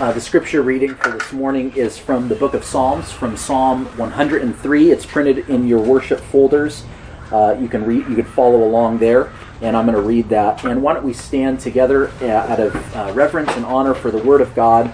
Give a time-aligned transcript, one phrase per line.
[0.00, 3.84] Uh, the scripture reading for this morning is from the book of Psalms, from Psalm
[3.96, 4.90] 103.
[4.90, 6.84] It's printed in your worship folders.
[7.30, 9.32] Uh, you can read, you can follow along there,
[9.62, 10.64] and I'm going to read that.
[10.64, 14.18] And why don't we stand together uh, out of uh, reverence and honor for the
[14.18, 14.92] Word of God?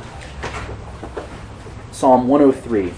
[1.93, 2.93] Psalm 103.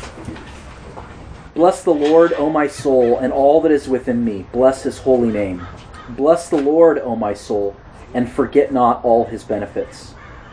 [1.54, 4.44] Bless the Lord, O my soul, and all that is within me.
[4.50, 5.64] Bless his holy name.
[6.08, 7.76] Bless the Lord, O my soul,
[8.12, 10.14] and forget not all his benefits,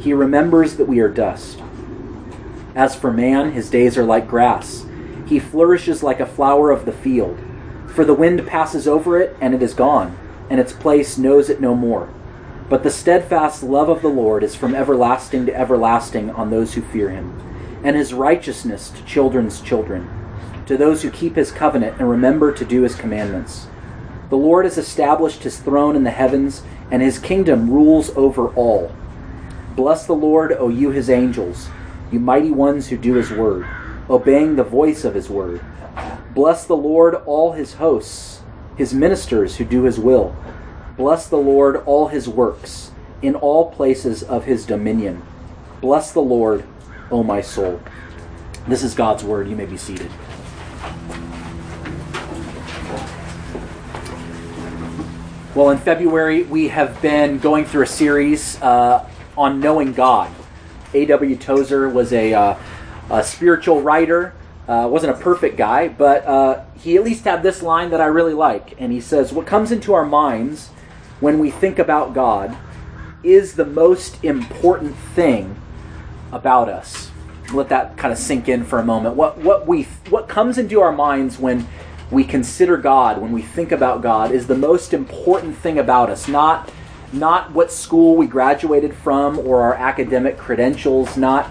[0.00, 1.60] he remembers that we are dust.
[2.74, 4.84] As for man, his days are like grass.
[5.26, 7.38] He flourishes like a flower of the field.
[7.86, 10.18] For the wind passes over it, and it is gone,
[10.50, 12.12] and its place knows it no more.
[12.68, 16.82] But the steadfast love of the Lord is from everlasting to everlasting on those who
[16.82, 17.40] fear him
[17.84, 20.08] and his righteousness to children's children,
[20.66, 23.66] to those who keep his covenant and remember to do his commandments.
[24.30, 28.90] The Lord has established his throne in the heavens, and his kingdom rules over all.
[29.76, 31.68] Bless the Lord, O you his angels,
[32.12, 33.66] you mighty ones who do his word,
[34.08, 35.60] obeying the voice of his word.
[36.32, 38.40] Bless the Lord, all his hosts,
[38.76, 40.36] his ministers who do his will.
[40.96, 45.22] Bless the Lord, all his works, in all places of his dominion.
[45.80, 46.64] Bless the Lord,
[47.10, 47.80] O my soul.
[48.68, 49.48] This is God's word.
[49.48, 50.10] You may be seated.
[55.54, 60.32] Well, in February, we have been going through a series uh, on knowing God.
[60.92, 61.36] A.W.
[61.36, 62.58] Tozer was a, uh,
[63.10, 64.34] a spiritual writer.
[64.66, 68.06] Uh, wasn't a perfect guy, but uh, he at least had this line that I
[68.06, 68.80] really like.
[68.80, 70.68] And he says, What comes into our minds
[71.20, 72.56] when we think about God
[73.22, 75.60] is the most important thing
[76.32, 77.10] about us.
[77.52, 79.16] Let that kind of sink in for a moment.
[79.16, 81.66] What what we what comes into our minds when
[82.10, 86.28] we consider God, when we think about God, is the most important thing about us.
[86.28, 86.70] Not
[87.14, 91.50] not what school we graduated from or our academic credentials, not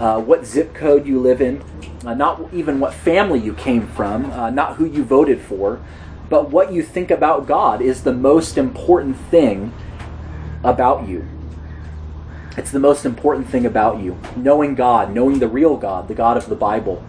[0.00, 1.62] uh, what zip code you live in,
[2.04, 5.80] uh, not even what family you came from, uh, not who you voted for,
[6.28, 9.72] but what you think about God is the most important thing
[10.62, 11.26] about you.
[12.56, 14.18] It's the most important thing about you.
[14.36, 17.04] Knowing God, knowing the real God, the God of the Bible.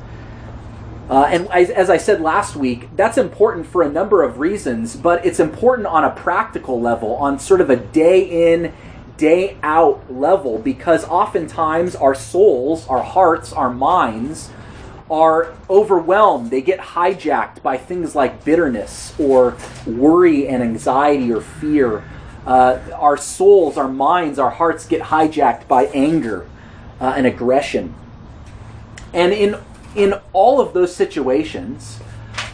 [1.09, 4.95] Uh, and as, as, I said last week, that's important for a number of reasons,
[4.95, 8.73] but it's important on a practical level, on sort of a day in,
[9.17, 14.49] day out level, because oftentimes our souls, our hearts, our minds
[15.11, 16.49] are overwhelmed.
[16.49, 22.03] They get hijacked by things like bitterness or worry and anxiety or fear
[22.45, 26.47] uh, our souls, our minds, our hearts get hijacked by anger
[26.99, 27.95] uh, and aggression.
[29.13, 29.55] And in
[29.95, 31.99] in all of those situations,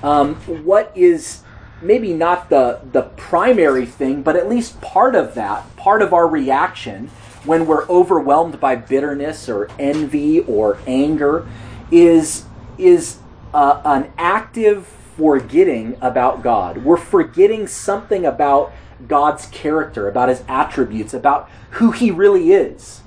[0.03, 1.43] um, what is
[1.81, 6.27] maybe not the the primary thing, but at least part of that, part of our
[6.27, 7.09] reaction
[7.43, 11.47] when we're overwhelmed by bitterness or envy or anger,
[11.89, 12.45] is
[12.77, 13.17] is
[13.53, 14.87] uh, an active
[15.17, 16.79] forgetting about God.
[16.79, 18.71] We're forgetting something about
[19.07, 23.00] God's character, about his attributes, about who he really is.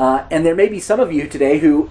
[0.00, 1.90] Uh, and there may be some of you today who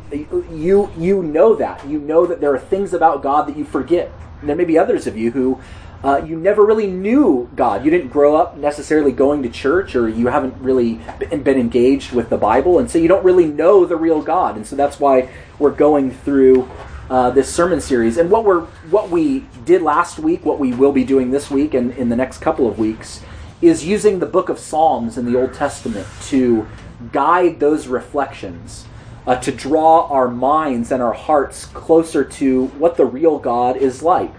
[0.52, 4.12] you you know that you know that there are things about God that you forget.
[4.40, 5.62] And there may be others of you who
[6.04, 7.86] uh, you never really knew God.
[7.86, 12.32] You didn't grow up necessarily going to church, or you haven't really been engaged with
[12.32, 14.56] the Bible, and so you don't really know the real God.
[14.56, 15.30] And so that's why
[15.60, 16.68] we're going through
[17.12, 18.18] uh, this sermon series.
[18.18, 21.76] And what we're what we did last week, what we will be doing this week
[21.76, 23.22] and in the next couple of weeks,
[23.62, 26.66] is using the book of Psalms in the Old Testament to
[27.12, 28.86] guide those reflections,
[29.26, 34.02] uh, to draw our minds and our hearts closer to what the real God is
[34.02, 34.34] like.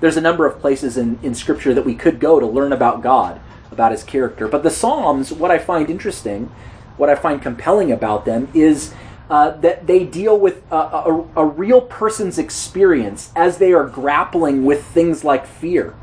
[0.00, 3.02] There's a number of places in, in Scripture that we could go to learn about
[3.02, 3.40] God,
[3.72, 4.46] about His character.
[4.46, 6.52] But the Psalms, what I find interesting,
[6.96, 8.94] what I find compelling about them, is
[9.28, 14.64] uh, that they deal with a, a, a, real person's experience as they are grappling
[14.64, 15.94] with things like fear,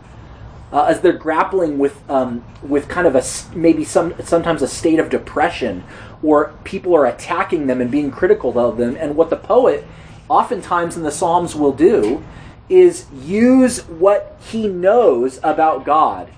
[0.76, 3.24] uh, as they're grappling with um, with kind of a
[3.58, 5.86] maybe some sometimes a state of depression,
[6.22, 8.98] or people are attacking them and being critical of them.
[9.00, 9.88] And what the poet,
[10.28, 12.26] oftentimes in the Psalms, will do
[12.68, 16.30] is use what he knows about God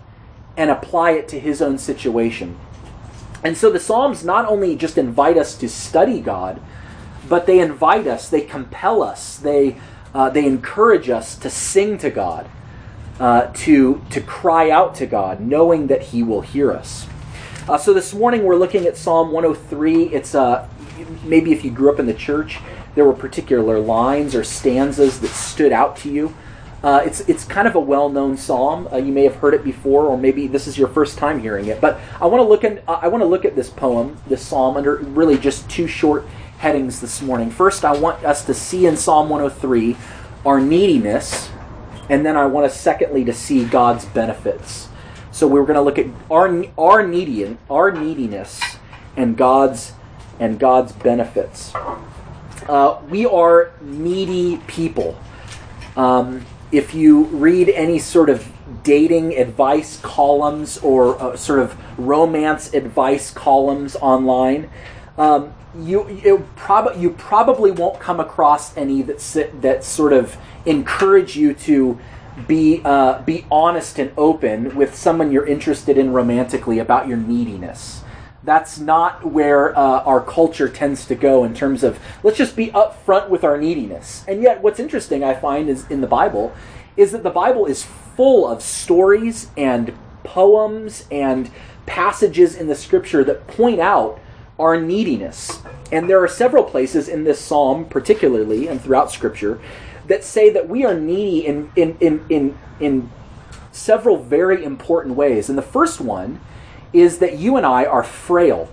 [0.56, 2.60] and apply it to his own situation.
[3.44, 6.62] And so the Psalms not only just invite us to study God,
[7.28, 9.78] but they invite us, they compel us, they,
[10.14, 12.48] uh, they encourage us to sing to God,
[13.20, 17.08] uh, to, to cry out to God, knowing that He will hear us.
[17.68, 20.14] Uh, so this morning we're looking at Psalm 103.
[20.14, 20.70] It's uh,
[21.24, 22.60] maybe if you grew up in the church,
[22.96, 26.34] there were particular lines or stanzas that stood out to you.
[26.84, 28.88] Uh, it's it's kind of a well-known psalm.
[28.92, 31.66] Uh, you may have heard it before, or maybe this is your first time hearing
[31.66, 31.82] it.
[31.82, 34.78] But I want to look at I want to look at this poem, this psalm,
[34.78, 36.26] under really just two short
[36.60, 37.50] headings this morning.
[37.50, 39.98] First, I want us to see in Psalm 103
[40.46, 41.50] our neediness,
[42.10, 44.90] and then I want us, secondly, to see God's benefits.
[45.32, 48.62] So we're going to look at our our needy our neediness
[49.16, 49.94] and God's
[50.40, 51.74] and God's benefits.
[52.68, 55.18] Uh, we are needy people.
[55.96, 58.52] Um, if you read any sort of
[58.84, 64.70] dating advice columns or uh, sort of romance advice columns online,
[65.18, 71.36] um, you prob- you probably won't come across any that sit, that sort of encourage
[71.36, 72.00] you to
[72.48, 78.04] be uh, be honest and open with someone you're interested in romantically about your neediness.
[78.44, 82.68] That's not where uh, our culture tends to go in terms of let's just be
[82.68, 84.24] upfront with our neediness.
[84.28, 86.54] And yet, what's interesting I find is in the Bible
[86.96, 89.94] is that the Bible is full of stories and
[90.24, 91.50] poems and
[91.86, 94.20] passages in the Scripture that point out
[94.60, 95.62] our neediness.
[95.92, 99.60] And there are several places in this psalm, particularly and throughout Scripture,
[100.08, 103.10] that say that we are needy in, in, in, in, in
[103.72, 105.50] several very important ways.
[105.50, 106.40] And the first one
[106.94, 108.70] is that you and I are frail.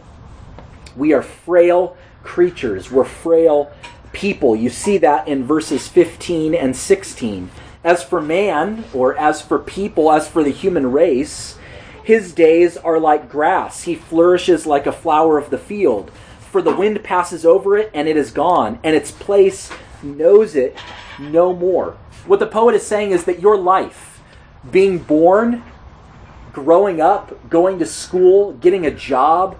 [0.97, 3.73] We are frail creatures, we're frail
[4.13, 4.57] people.
[4.57, 7.51] You see that in verses 15 and 16.
[7.83, 11.59] As for man, or as for people, as for the human race,
[12.05, 13.85] his days are like grass.
[13.85, 16.11] He flourishes like a flower of the field.
[16.39, 19.73] For the wind passes over it, and it is gone, and its place
[20.03, 20.77] knows it
[21.19, 21.97] no more.
[22.27, 24.21] What the poet is saying is that your life,
[24.71, 25.63] being born,
[26.53, 29.59] growing up, going to school, getting a job,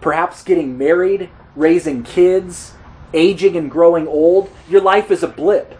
[0.00, 2.74] perhaps getting married, raising kids,
[3.12, 5.78] aging and growing old, your life is a blip.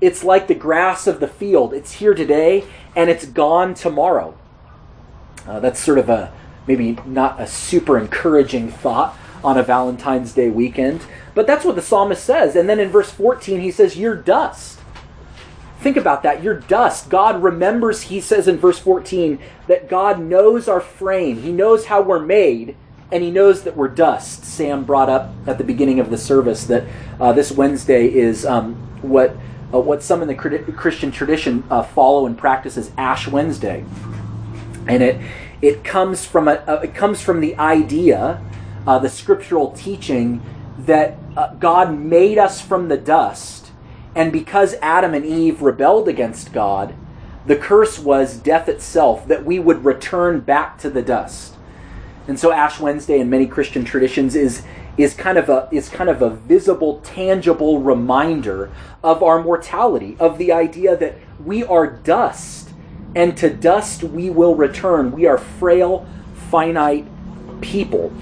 [0.00, 1.72] It's like the grass of the field.
[1.72, 2.64] It's here today
[2.96, 4.36] and it's gone tomorrow.
[5.46, 6.32] Uh, that's sort of a
[6.66, 11.04] maybe not a super encouraging thought on a Valentine's Day weekend,
[11.34, 12.54] but that's what the psalmist says.
[12.54, 14.78] And then in verse 14, he says, You're dust.
[15.80, 16.44] Think about that.
[16.44, 17.08] You're dust.
[17.08, 21.42] God remembers, he says in verse 14, that God knows our frame.
[21.42, 22.76] He knows how we're made,
[23.10, 24.44] and he knows that we're dust.
[24.44, 26.84] Sam brought up at the beginning of the service that
[27.18, 29.36] uh, this Wednesday is um, what,
[29.74, 33.84] uh, what some in the Christian tradition uh, follow and practice as Ash Wednesday
[34.86, 35.20] and it
[35.60, 38.42] it comes from a, uh, it comes from the idea,
[38.86, 40.42] uh, the scriptural teaching
[40.78, 43.70] that uh, God made us from the dust,
[44.14, 46.94] and because Adam and Eve rebelled against God,
[47.46, 51.56] the curse was death itself that we would return back to the dust.
[52.28, 54.62] And so Ash Wednesday in many Christian traditions is
[54.96, 58.70] is kind of a is kind of a visible tangible reminder
[59.02, 62.61] of our mortality of the idea that we are dust
[63.14, 65.12] and to dust we will return.
[65.12, 66.06] We are frail,
[66.50, 67.06] finite
[67.60, 68.12] people.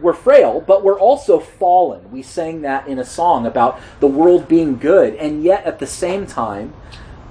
[0.00, 2.10] We're frail, but we're also fallen.
[2.10, 5.86] We sang that in a song about the world being good, and yet at the
[5.86, 6.74] same time,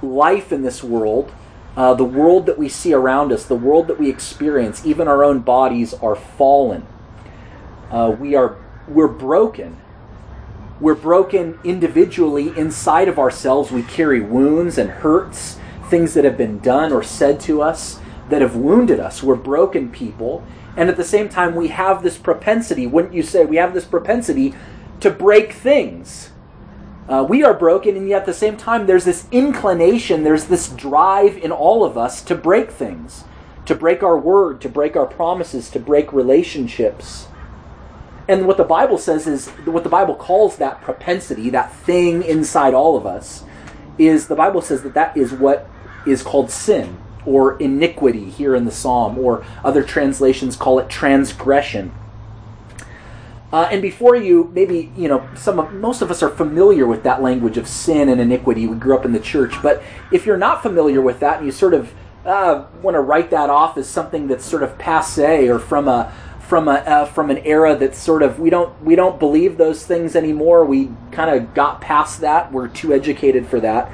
[0.01, 1.31] life in this world,
[1.75, 5.23] uh, the world that we see around us, the world that we experience, even our
[5.23, 6.85] own bodies are fallen.
[7.89, 9.77] Uh, we are we're broken.
[10.79, 13.71] We're broken individually inside of ourselves.
[13.71, 15.59] We carry wounds and hurts
[15.91, 19.21] things that have been done or said to us that have wounded us.
[19.21, 20.43] We're broken people.
[20.75, 23.85] And at the same time, we have this propensity, wouldn't you say, we have this
[23.85, 24.55] propensity
[25.01, 26.31] to break things.
[27.09, 30.69] Uh, we are broken, and yet at the same time, there's this inclination, there's this
[30.69, 33.25] drive in all of us to break things,
[33.65, 37.27] to break our word, to break our promises, to break relationships.
[38.29, 42.73] And what the Bible says is, what the Bible calls that propensity, that thing inside
[42.73, 43.43] all of us,
[43.97, 45.67] is the Bible says that that is what
[46.05, 51.91] is called sin or iniquity here in the psalm, or other translations call it transgression.
[53.53, 57.03] Uh, and before you, maybe you know, some of, most of us are familiar with
[57.03, 58.65] that language of sin and iniquity.
[58.65, 61.51] We grew up in the church, but if you're not familiar with that and you
[61.51, 61.93] sort of
[62.25, 66.13] uh, want to write that off as something that's sort of passe or from a
[66.39, 69.85] from a uh, from an era that's sort of we don't we don't believe those
[69.85, 70.63] things anymore.
[70.65, 72.51] We kind of got past that.
[72.51, 73.91] We're too educated for that.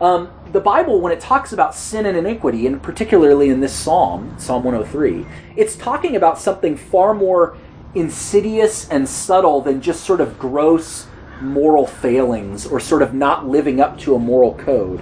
[0.00, 4.34] Um, the Bible, when it talks about sin and iniquity, and particularly in this psalm,
[4.38, 5.26] Psalm 103,
[5.56, 7.56] it's talking about something far more
[7.94, 11.06] insidious and subtle than just sort of gross
[11.40, 15.00] moral failings or sort of not living up to a moral code.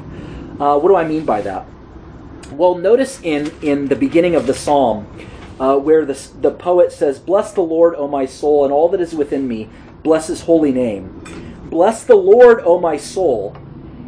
[0.61, 1.67] Uh, what do I mean by that?
[2.53, 5.07] Well, notice in, in the beginning of the psalm
[5.59, 9.01] uh, where the, the poet says, Bless the Lord, O my soul, and all that
[9.01, 9.69] is within me,
[10.05, 11.21] bless his holy name.
[11.65, 13.57] Bless the Lord, O my soul,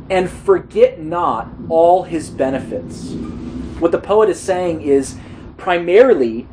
[0.08, 3.12] and forget not all his benefits.
[3.80, 5.16] What the poet is saying is
[5.56, 6.46] primarily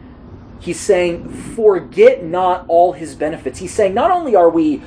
[0.60, 3.60] he's saying, forget not all his benefits.
[3.60, 4.82] He's saying, not only are we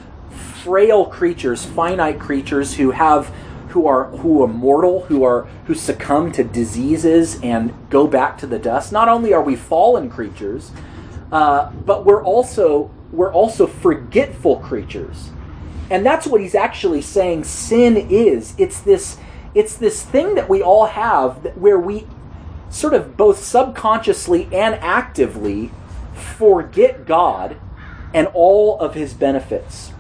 [0.62, 3.32] frail creatures, finite creatures who have
[3.68, 8.46] who are who are mortal, who are who succumb to diseases and go back to
[8.46, 8.90] the dust.
[8.90, 10.72] Not only are we fallen creatures,
[11.30, 15.30] uh, but we're also we're also forgetful creatures,
[15.90, 17.44] and that's what he's actually saying.
[17.44, 19.18] Sin is it's this
[19.54, 22.06] it's this thing that we all have that, where we
[22.68, 25.70] sort of both subconsciously and actively
[26.14, 27.56] forget God
[28.12, 29.92] and all of his benefits.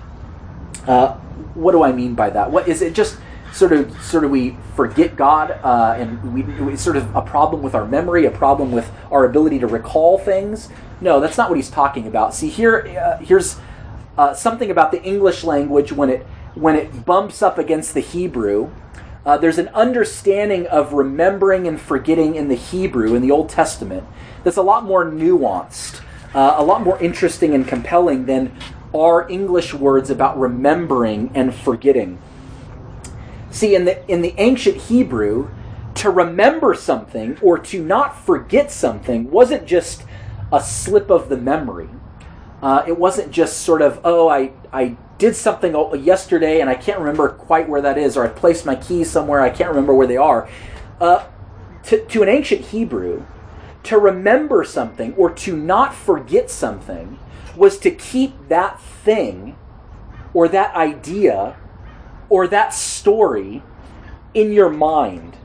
[0.86, 1.14] Uh,
[1.54, 2.50] what do I mean by that?
[2.50, 3.18] What is it just
[3.52, 7.62] sort of sort of we forget God uh, and we, we sort of a problem
[7.62, 10.68] with our memory, a problem with our ability to recall things?
[11.00, 12.34] No, that's not what he's talking about.
[12.34, 13.58] See here uh, here's
[14.16, 18.70] uh, something about the English language when it when it bumps up against the Hebrew
[19.26, 24.04] uh, there's an understanding of remembering and forgetting in the Hebrew, in the Old Testament,
[24.44, 26.00] that's a lot more nuanced,
[26.32, 28.56] uh, a lot more interesting and compelling than
[28.94, 32.22] our English words about remembering and forgetting.
[33.50, 35.50] See, in the, in the ancient Hebrew,
[35.96, 40.04] to remember something or to not forget something wasn't just
[40.52, 41.88] a slip of the memory.
[42.62, 46.98] Uh, it wasn't just sort of, oh, I, I did something yesterday and I can't
[46.98, 50.06] remember quite where that is, or I placed my keys somewhere, I can't remember where
[50.06, 50.48] they are.
[51.00, 51.26] Uh,
[51.84, 53.24] to, to an ancient Hebrew,
[53.84, 57.18] to remember something or to not forget something
[57.54, 59.56] was to keep that thing
[60.34, 61.56] or that idea
[62.28, 63.62] or that story
[64.34, 65.36] in your mind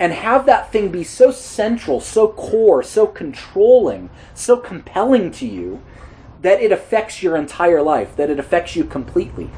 [0.00, 5.82] and have that thing be so central, so core, so controlling, so compelling to you
[6.44, 9.48] that it affects your entire life, that it affects you completely.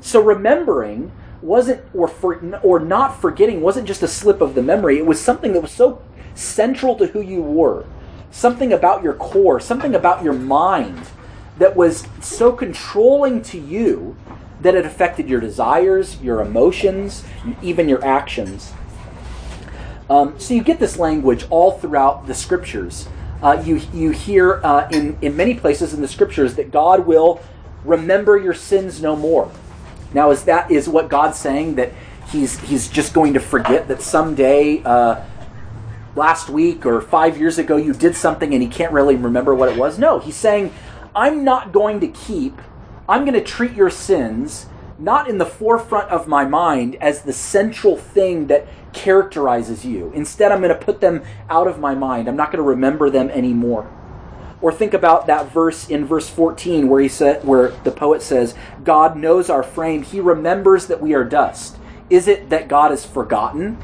[0.00, 1.10] So remembering
[1.42, 4.96] wasn't or for, or not forgetting wasn't just a slip of the memory.
[4.96, 6.00] It was something that was so
[6.36, 7.84] central to who you were,
[8.30, 11.04] something about your core, something about your mind
[11.58, 14.16] that was so controlling to you
[14.60, 17.24] that it affected your desires, your emotions,
[17.60, 18.72] even your actions.
[20.08, 23.08] Um, so you get this language all throughout the scriptures
[23.44, 27.42] uh, you, you hear uh, in, in many places in the scriptures that God will
[27.84, 29.52] remember your sins no more.
[30.14, 31.92] Now, is that is what God's saying that
[32.30, 35.22] he's, he's just going to forget that someday, uh,
[36.16, 39.68] last week or five years ago, you did something and he can't really remember what
[39.68, 39.98] it was?
[39.98, 40.72] No, he's saying,
[41.14, 42.58] I'm not going to keep,
[43.06, 44.66] I'm going to treat your sins
[44.98, 50.10] not in the forefront of my mind as the central thing that characterizes you.
[50.14, 52.28] Instead, I'm going to put them out of my mind.
[52.28, 53.90] I'm not going to remember them anymore.
[54.60, 58.54] Or think about that verse in verse 14 where he said where the poet says,
[58.82, 61.76] God knows our frame, he remembers that we are dust.
[62.08, 63.76] Is it that God has forgotten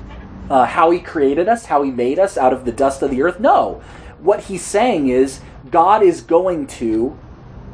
[0.49, 3.23] uh, how he created us, how he made us out of the dust of the
[3.23, 3.41] earth?
[3.41, 3.83] No.
[4.21, 5.41] What he's saying is
[5.71, 7.19] God is going to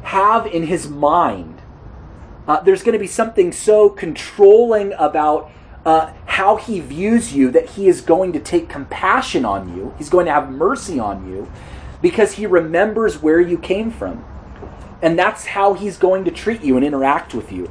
[0.02, 1.56] have in his mind
[2.46, 5.50] uh, there's going to be something so controlling about
[5.86, 9.94] uh, how he views you that he is going to take compassion on you.
[9.96, 11.50] He's going to have mercy on you
[12.02, 14.24] because he remembers where you came from.
[15.00, 17.70] And that's how he's going to treat you and interact with you.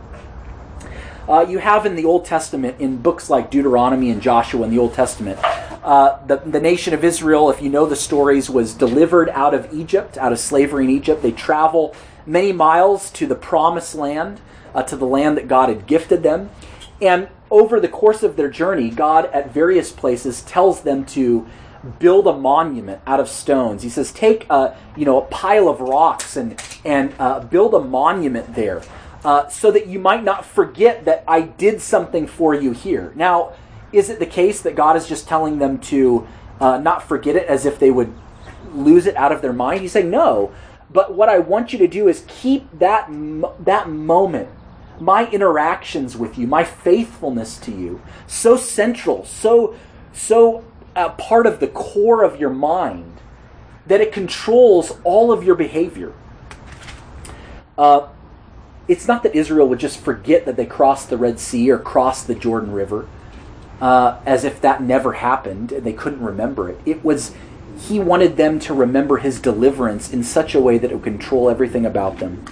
[1.27, 4.77] Uh, you have in the Old Testament, in books like Deuteronomy and Joshua in the
[4.77, 5.37] Old Testament,
[5.83, 9.73] uh, the, the nation of Israel, if you know the stories, was delivered out of
[9.73, 11.21] Egypt, out of slavery in Egypt.
[11.21, 11.93] They travel
[12.25, 14.39] many miles to the promised land
[14.73, 16.49] uh, to the land that God had gifted them.
[17.01, 21.47] And over the course of their journey, God at various places tells them to
[21.99, 23.83] build a monument out of stones.
[23.83, 27.79] He says, take a, you know, a pile of rocks and, and uh, build a
[27.79, 28.81] monument there
[29.23, 33.13] uh, so that you might not forget that I did something for you here.
[33.15, 33.53] Now,
[33.91, 36.27] is it the case that God is just telling them to
[36.59, 38.13] uh, not forget it as if they would
[38.73, 39.81] lose it out of their mind?
[39.81, 40.51] He's saying, no.
[40.89, 43.07] But what I want you to do is keep that,
[43.59, 44.49] that moment,
[44.99, 49.75] my interactions with you, my faithfulness to you, so central, so,
[50.13, 50.63] so
[50.95, 53.17] uh, part of the core of your mind
[53.87, 56.13] that it controls all of your behavior.
[57.77, 58.07] Uh,
[58.87, 62.27] it's not that Israel would just forget that they crossed the Red Sea or crossed
[62.27, 63.07] the Jordan River
[63.81, 66.79] uh, as if that never happened and they couldn't remember it.
[66.85, 67.33] It was,
[67.77, 71.49] he wanted them to remember his deliverance in such a way that it would control
[71.49, 72.45] everything about them.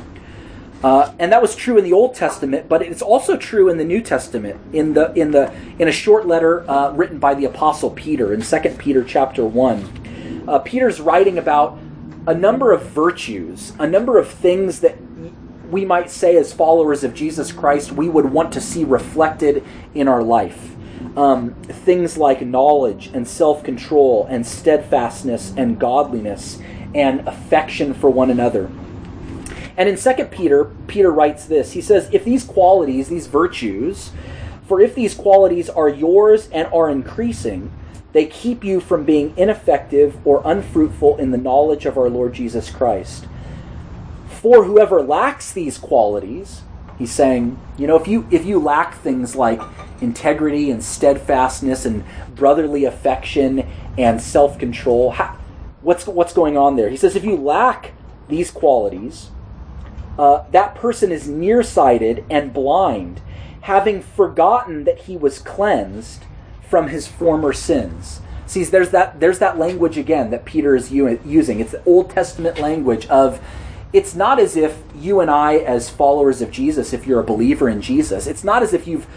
[0.83, 3.85] Uh, and that was true in the Old Testament, but it's also true in the
[3.85, 4.59] New Testament.
[4.73, 8.41] In the in the in a short letter uh, written by the Apostle Peter in
[8.41, 11.77] Second Peter chapter one, uh, Peter's writing about
[12.27, 14.97] a number of virtues, a number of things that
[15.69, 19.63] we might say as followers of Jesus Christ we would want to see reflected
[19.93, 20.73] in our life
[21.15, 26.59] um, things like knowledge and self control and steadfastness and godliness
[26.95, 28.69] and affection for one another.
[29.77, 34.11] And in 2 Peter, Peter writes this He says, If these qualities, these virtues,
[34.67, 37.71] for if these qualities are yours and are increasing,
[38.13, 42.69] they keep you from being ineffective or unfruitful in the knowledge of our Lord Jesus
[42.69, 43.27] Christ.
[44.27, 46.61] For whoever lacks these qualities,
[46.99, 49.61] he's saying, you know, if you if you lack things like
[50.03, 52.03] integrity and steadfastness and
[52.35, 55.15] brotherly affection and self control.
[55.81, 56.89] What's, what's going on there?
[56.89, 57.93] He says if you lack
[58.29, 59.29] these qualities,
[60.17, 63.22] uh, that person is nearsighted and blind,
[63.62, 66.25] having forgotten that he was cleansed
[66.70, 68.22] from his former sins.
[68.46, 71.60] See, there's that, there's that language again that Peter is using.
[71.60, 73.41] It's the Old Testament language of
[73.93, 77.70] it's not as if you and I, as followers of Jesus, if you're a believer
[77.70, 79.08] in Jesus, it's not as if you've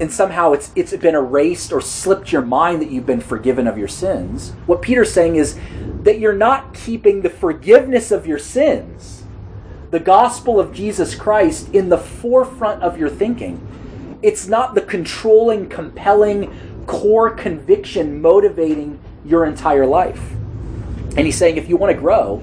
[0.00, 3.78] and somehow it's it's been erased or slipped your mind that you've been forgiven of
[3.78, 4.50] your sins.
[4.66, 5.58] What Peter's saying is
[6.02, 9.17] that you're not keeping the forgiveness of your sins,
[9.90, 13.64] the gospel of Jesus Christ in the forefront of your thinking.
[14.22, 20.32] It's not the controlling, compelling core conviction motivating your entire life.
[21.16, 22.42] And he's saying if you want to grow,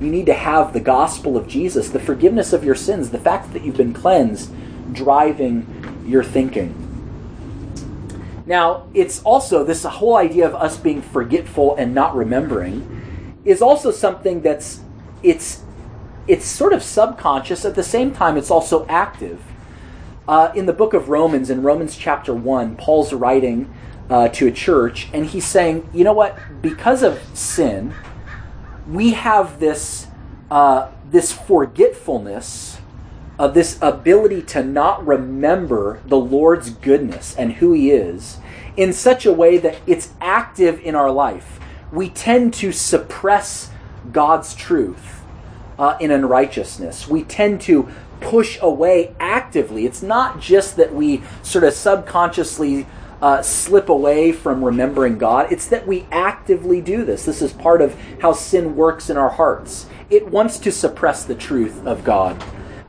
[0.00, 3.52] you need to have the gospel of Jesus, the forgiveness of your sins, the fact
[3.52, 4.52] that you've been cleansed,
[4.92, 6.82] driving your thinking.
[8.44, 13.90] Now, it's also this whole idea of us being forgetful and not remembering is also
[13.90, 14.80] something that's
[15.22, 15.62] it's
[16.28, 19.42] it's sort of subconscious at the same time it's also active.
[20.28, 23.72] Uh, in the book of Romans, in Romans chapter 1, Paul's writing
[24.10, 26.36] uh, to a church, and he's saying, you know what?
[26.60, 27.94] Because of sin,
[28.88, 30.08] we have this,
[30.50, 32.78] uh, this forgetfulness
[33.38, 38.38] of this ability to not remember the Lord's goodness and who He is
[38.76, 41.60] in such a way that it's active in our life.
[41.92, 43.70] We tend to suppress
[44.12, 45.15] God's truth
[45.78, 47.08] uh, in unrighteousness.
[47.08, 47.88] We tend to
[48.20, 49.86] push away actively.
[49.86, 52.86] It's not just that we sort of subconsciously
[53.20, 57.24] uh, slip away from remembering God, it's that we actively do this.
[57.24, 59.86] This is part of how sin works in our hearts.
[60.10, 62.42] It wants to suppress the truth of God.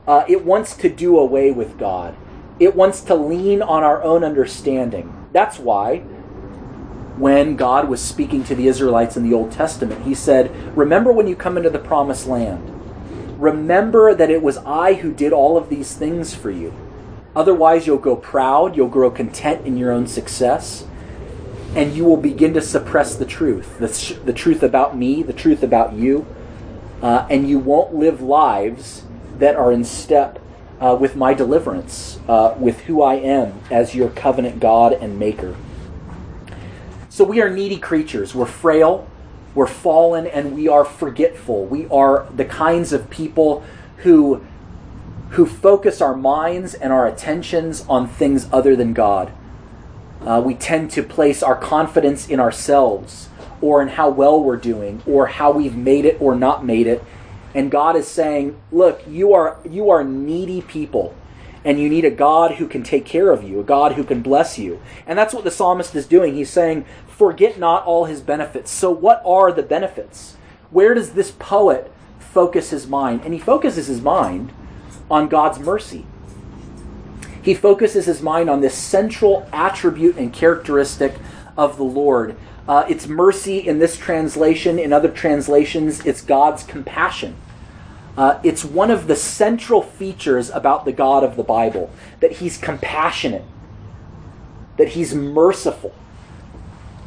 [0.06, 2.14] Uh, it wants to do away with God.
[2.60, 5.14] It wants to lean on our own understanding.
[5.32, 5.98] That's why,
[7.16, 11.26] when God was speaking to the Israelites in the Old Testament, he said, Remember when
[11.26, 12.77] you come into the promised land.
[13.38, 16.74] Remember that it was I who did all of these things for you.
[17.36, 20.84] Otherwise, you'll go proud, you'll grow content in your own success,
[21.76, 25.62] and you will begin to suppress the truth the, the truth about me, the truth
[25.62, 26.26] about you,
[27.00, 29.04] uh, and you won't live lives
[29.38, 30.40] that are in step
[30.80, 35.54] uh, with my deliverance, uh, with who I am as your covenant God and maker.
[37.08, 38.34] So we are needy creatures.
[38.34, 39.08] We're frail,
[39.58, 41.66] we're fallen, and we are forgetful.
[41.66, 43.64] We are the kinds of people
[43.98, 44.44] who
[45.30, 49.30] who focus our minds and our attentions on things other than God.
[50.22, 53.28] Uh, we tend to place our confidence in ourselves
[53.60, 57.04] or in how well we're doing or how we've made it or not made it
[57.54, 61.14] and God is saying, "Look, you are you are needy people."
[61.64, 64.22] And you need a God who can take care of you, a God who can
[64.22, 64.80] bless you.
[65.06, 66.34] And that's what the psalmist is doing.
[66.34, 68.70] He's saying, Forget not all his benefits.
[68.70, 70.36] So, what are the benefits?
[70.70, 73.22] Where does this poet focus his mind?
[73.24, 74.52] And he focuses his mind
[75.10, 76.06] on God's mercy.
[77.42, 81.14] He focuses his mind on this central attribute and characteristic
[81.56, 82.36] of the Lord
[82.68, 84.78] uh, it's mercy in this translation.
[84.78, 87.34] In other translations, it's God's compassion.
[88.18, 92.58] Uh, it's one of the central features about the God of the Bible that he's
[92.58, 93.44] compassionate,
[94.76, 95.94] that he's merciful.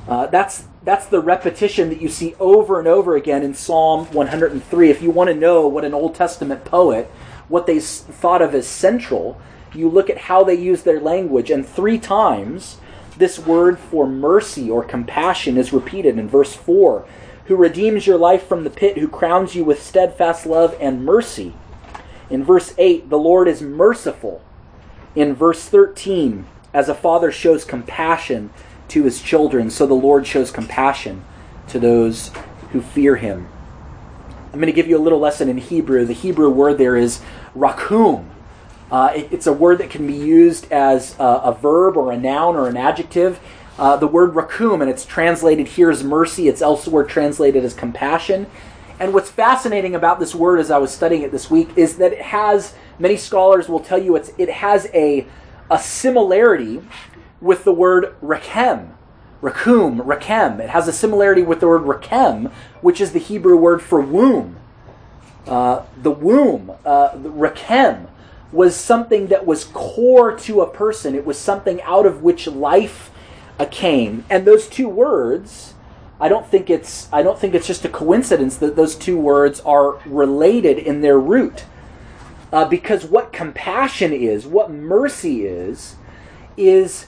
[0.07, 4.89] Uh, that's that's the repetition that you see over and over again in Psalm 103.
[4.89, 7.07] If you want to know what an Old Testament poet,
[7.49, 9.37] what they thought of as central,
[9.73, 12.77] you look at how they use their language, and three times
[13.17, 17.05] this word for mercy or compassion is repeated in verse 4
[17.45, 21.53] who redeems your life from the pit, who crowns you with steadfast love and mercy.
[22.29, 24.41] In verse 8, the Lord is merciful.
[25.15, 28.51] In verse 13, as a father shows compassion
[28.89, 31.23] to his children, so the Lord shows compassion
[31.67, 32.31] to those
[32.71, 33.47] who fear him.
[34.53, 36.05] I'm going to give you a little lesson in Hebrew.
[36.05, 37.21] The Hebrew word there is
[37.55, 38.27] rakum.
[38.91, 42.17] Uh, it, it's a word that can be used as a, a, verb or a
[42.17, 43.39] noun or an adjective.
[43.77, 48.45] Uh, the word rakum, and it's translated here as mercy, it's elsewhere translated as compassion.
[48.99, 52.13] And what's fascinating about this word as I was studying it this week is that
[52.13, 55.25] it has, many scholars will tell you, it's, it has a,
[55.71, 56.83] a similarity
[57.39, 58.91] with the word rakem.
[59.41, 60.59] Rakum, rakem.
[60.59, 64.57] It has a similarity with the word rakem, which is the Hebrew word for womb.
[65.47, 68.07] Uh, the womb, uh, rakem,
[68.51, 71.15] was something that was core to a person.
[71.15, 73.10] It was something out of which life
[73.61, 74.25] uh, came.
[74.29, 75.75] And those two words,
[76.19, 79.59] I don't think it's I don't think it's just a coincidence that those two words
[79.61, 81.65] are related in their root.
[82.51, 85.95] Uh, because what compassion is, what mercy is,
[86.57, 87.05] is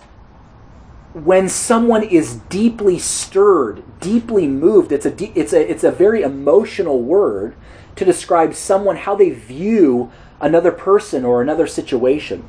[1.13, 6.21] when someone is deeply stirred, deeply moved, it's a, de- it's a, it's a very
[6.21, 7.55] emotional word
[7.97, 12.47] to describe someone, how they view another person or another situation.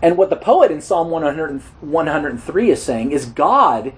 [0.00, 3.92] And what the poet in Psalm 100, 103 is saying is God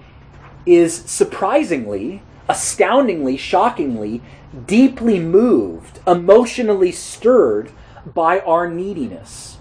[0.65, 4.21] is surprisingly, astoundingly, shockingly,
[4.65, 7.71] deeply moved, emotionally stirred
[8.05, 9.57] by our neediness.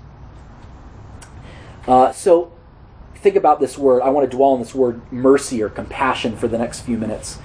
[1.86, 2.52] Uh, so
[3.16, 4.02] think about this word.
[4.02, 7.38] I want to dwell on this word mercy or compassion for the next few minutes.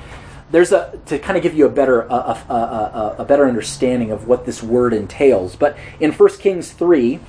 [0.51, 4.11] There's a to kind of give you a better a, a, a, a better understanding
[4.11, 5.55] of what this word entails.
[5.55, 7.19] But in 1 Kings three,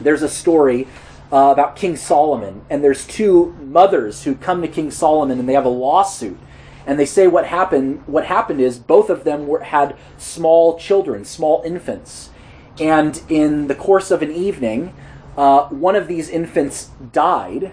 [0.00, 0.86] there's a story
[1.32, 5.54] uh, about King Solomon, and there's two mothers who come to King Solomon, and they
[5.54, 6.38] have a lawsuit,
[6.86, 8.02] and they say what happened.
[8.06, 12.30] What happened is both of them were, had small children, small infants,
[12.78, 14.94] and in the course of an evening,
[15.36, 17.72] uh, one of these infants died,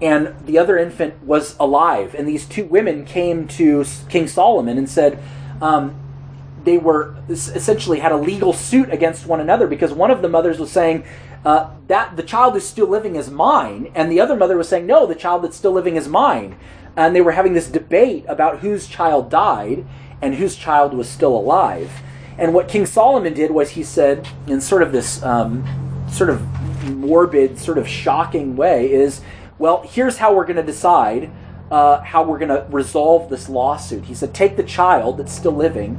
[0.00, 2.14] and the other infant was alive.
[2.14, 5.18] And these two women came to King Solomon and said.
[5.62, 6.03] Um,
[6.64, 10.58] they were essentially had a legal suit against one another because one of the mothers
[10.58, 11.04] was saying
[11.44, 14.86] uh, that the child is still living is mine, and the other mother was saying,
[14.86, 16.58] no, the child that's still living is mine.
[16.96, 19.84] And they were having this debate about whose child died
[20.22, 21.90] and whose child was still alive.
[22.38, 25.64] And what King Solomon did was he said, in sort of this um,
[26.10, 26.42] sort of
[26.88, 29.20] morbid, sort of shocking way, is,
[29.58, 31.30] well, here's how we're going to decide
[31.70, 34.04] uh, how we're going to resolve this lawsuit.
[34.04, 35.98] He said, take the child that's still living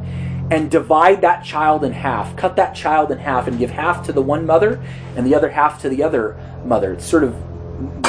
[0.52, 4.14] and divide that child in half, cut that child in half, and give half to
[4.14, 4.84] the one mother
[5.16, 6.94] and the other half to the other mother.
[6.94, 7.34] It's sort of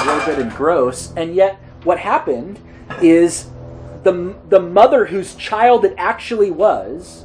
[0.04, 1.12] morbid and gross.
[1.16, 2.60] And yet, what happened
[3.00, 3.48] is
[4.02, 7.24] the, the mother whose child it actually was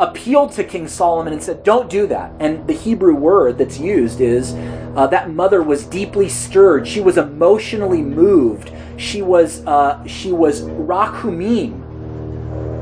[0.00, 2.32] appealed to King Solomon and said, Don't do that.
[2.40, 4.54] And the Hebrew word that's used is
[4.96, 6.88] uh, that mother was deeply stirred.
[6.88, 8.72] She was emotionally moved.
[8.96, 11.79] She was, uh, she was rakumim.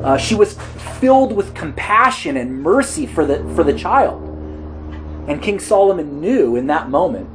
[0.03, 0.59] Uh, she was
[1.01, 4.23] filled with compassion and mercy for the, for the child.
[5.29, 7.29] And King Solomon knew in that moment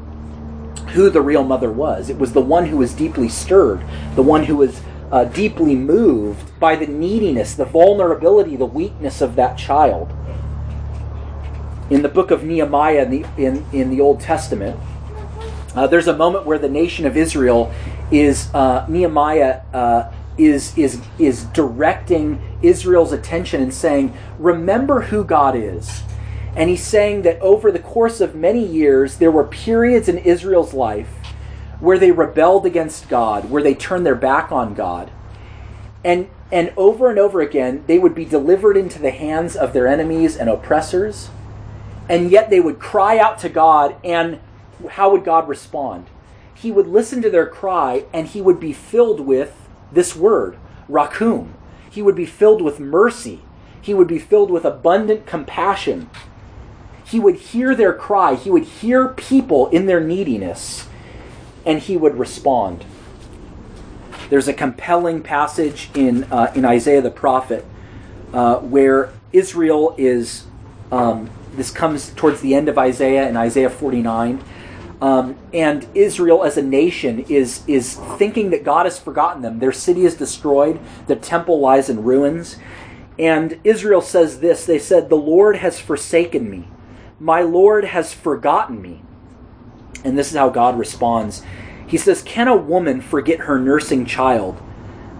[0.89, 2.09] who the real mother was.
[2.09, 3.83] It was the one who was deeply stirred,
[4.15, 9.35] the one who was uh, deeply moved by the neediness, the vulnerability, the weakness of
[9.35, 10.11] that child.
[11.89, 14.79] In the book of Nehemiah in the, in, in the Old Testament,
[15.75, 17.71] uh, there's a moment where the nation of Israel
[18.11, 25.55] is, uh, Nehemiah uh, is, is, is directing Israel's attention and saying, Remember who God
[25.55, 26.03] is.
[26.55, 30.73] And he's saying that over the course of many years, there were periods in Israel's
[30.73, 31.09] life
[31.79, 35.11] where they rebelled against God, where they turned their back on God.
[36.03, 39.87] And, and over and over again, they would be delivered into the hands of their
[39.87, 41.29] enemies and oppressors.
[42.07, 44.39] And yet they would cry out to God, and
[44.91, 46.07] how would God respond?
[46.53, 49.53] He would listen to their cry, and he would be filled with
[49.91, 50.57] this word,
[50.89, 51.49] rakum.
[51.93, 53.41] He would be filled with mercy.
[53.79, 56.09] He would be filled with abundant compassion.
[57.05, 58.33] He would hear their cry.
[58.33, 60.87] He would hear people in their neediness,
[61.63, 62.83] and he would respond.
[64.31, 67.63] There's a compelling passage in, uh, in Isaiah the prophet
[68.33, 70.47] uh, where Israel is,
[70.91, 74.43] um, this comes towards the end of Isaiah in Isaiah 49.
[75.03, 79.59] Um, and Israel as a nation is, is thinking that God has forgotten them.
[79.59, 82.55] Their city is destroyed, the temple lies in ruins.
[83.19, 86.69] And Israel says this They said, The Lord has forsaken me,
[87.19, 89.01] my Lord has forgotten me.
[90.05, 91.43] And this is how God responds.
[91.85, 94.61] He says, Can a woman forget her nursing child?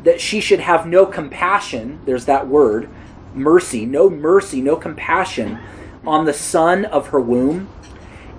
[0.05, 2.87] That she should have no compassion, there's that word,
[3.33, 5.59] mercy, no mercy, no compassion
[6.07, 7.67] on the son of her womb?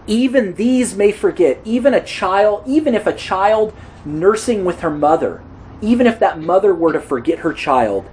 [0.07, 1.61] Even these may forget.
[1.65, 3.73] Even a child, even if a child
[4.05, 5.43] nursing with her mother,
[5.81, 8.09] even if that mother were to forget her child,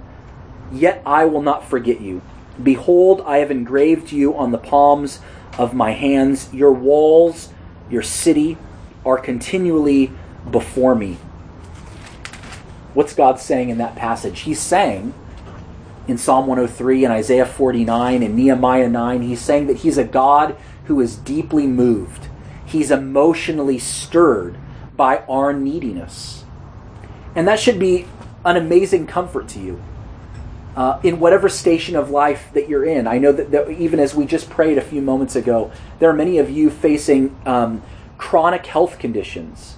[0.70, 2.22] yet I will not forget you.
[2.62, 5.20] Behold, I have engraved you on the palms
[5.58, 6.52] of my hands.
[6.52, 7.52] Your walls,
[7.90, 8.56] your city,
[9.04, 10.12] are continually
[10.50, 11.18] before me.
[12.94, 14.40] What's God saying in that passage?
[14.40, 15.14] He's saying
[16.08, 20.56] in Psalm 103 and Isaiah 49 and Nehemiah 9, he's saying that he's a God
[20.86, 22.28] who is deeply moved.
[22.64, 24.56] He's emotionally stirred
[24.96, 26.44] by our neediness.
[27.34, 28.06] And that should be
[28.44, 29.82] an amazing comfort to you.
[30.74, 33.06] Uh, in whatever station of life that you're in.
[33.06, 36.14] I know that, that, even as we just prayed a few moments ago, there are
[36.14, 37.82] many of you facing um,
[38.16, 39.76] chronic health conditions.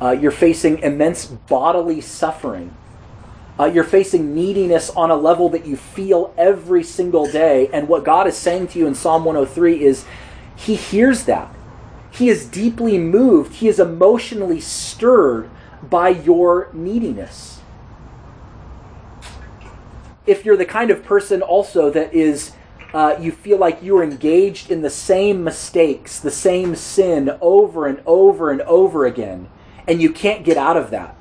[0.00, 2.74] Uh, you're facing immense bodily suffering.
[3.58, 7.68] Uh, you're facing neediness on a level that you feel every single day.
[7.72, 10.04] And what God is saying to you in Psalm 103 is
[10.56, 11.54] he hears that.
[12.10, 13.54] He is deeply moved.
[13.54, 15.50] He is emotionally stirred
[15.82, 17.60] by your neediness.
[20.26, 22.52] If you're the kind of person also that is,
[22.92, 28.00] uh, you feel like you're engaged in the same mistakes, the same sin over and
[28.06, 29.48] over and over again,
[29.86, 31.16] and you can't get out of that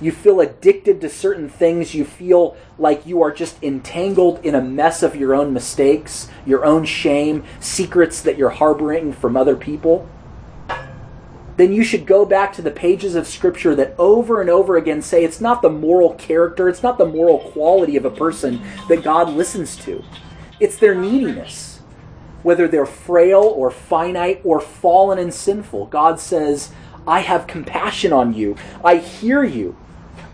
[0.00, 1.94] you feel addicted to certain things.
[1.94, 6.64] You feel like you are just entangled in a mess of your own mistakes, your
[6.64, 10.08] own shame, secrets that you're harboring from other people.
[11.56, 15.02] Then you should go back to the pages of Scripture that over and over again
[15.02, 19.02] say it's not the moral character, it's not the moral quality of a person that
[19.02, 20.02] God listens to,
[20.58, 21.80] it's their neediness.
[22.42, 26.72] Whether they're frail or finite or fallen and sinful, God says,
[27.06, 28.56] I have compassion on you.
[28.82, 29.76] I hear you.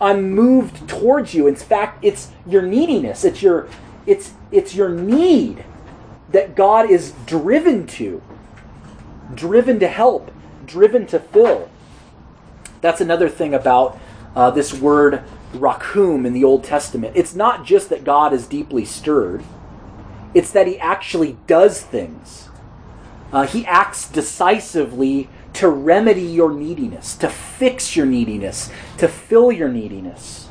[0.00, 1.46] I'm moved towards you.
[1.46, 3.24] In fact, it's your neediness.
[3.24, 3.68] It's your
[4.06, 5.64] it's it's your need
[6.30, 8.22] that God is driven to.
[9.34, 10.30] Driven to help,
[10.64, 11.68] driven to fill.
[12.80, 13.98] That's another thing about
[14.36, 17.12] uh, this word rakum in the Old Testament.
[17.16, 19.42] It's not just that God is deeply stirred,
[20.34, 22.48] it's that he actually does things.
[23.32, 29.68] Uh, he acts decisively to remedy your neediness, to fix your neediness, to fill your
[29.68, 30.48] neediness.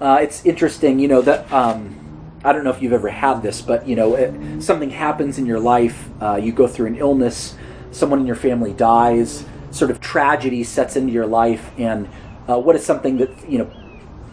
[0.00, 1.94] Uh, it's interesting, you know, that um,
[2.42, 5.44] I don't know if you've ever had this, but, you know, it, something happens in
[5.44, 7.56] your life, uh, you go through an illness,
[7.90, 12.08] someone in your family dies, sort of tragedy sets into your life, and
[12.48, 13.70] uh, what is something that, you know,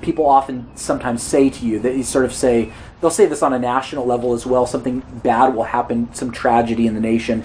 [0.01, 3.51] people often sometimes say to you that you sort of say, they'll say this on
[3.51, 7.43] a national level as well, something bad will happen, some tragedy in the nation,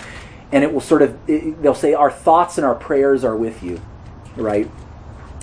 [0.53, 3.63] and it will sort of it, they'll say our thoughts and our prayers are with
[3.63, 3.81] you
[4.37, 4.71] right?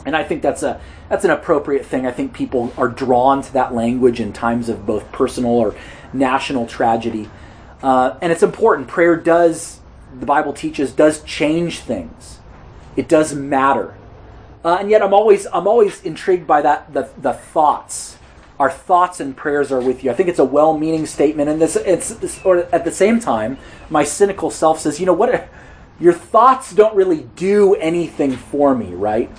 [0.06, 2.06] And i think that's a that's an appropriate thing.
[2.06, 5.74] I think people are drawn to that language in times of both personal or
[6.12, 7.30] national tragedy.
[7.82, 8.88] Uh, and it's important.
[8.88, 9.80] Prayer does
[10.20, 12.40] the bible teaches does change things.
[12.96, 13.96] It does matter.
[14.66, 18.17] Uh, and yet i'm always i'm always intrigued by that the, the thoughts
[18.60, 20.12] our thoughts and prayers are with you.
[20.12, 23.58] I think it's a well-meaning statement, and this it's, it's or at the same time,
[23.90, 25.48] my cynical self says, you know what?
[26.00, 29.32] Your thoughts don't really do anything for me, right?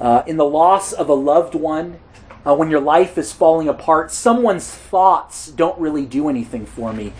[0.00, 1.98] Uh, in the loss of a loved one,
[2.46, 7.12] uh, when your life is falling apart, someone's thoughts don't really do anything for me.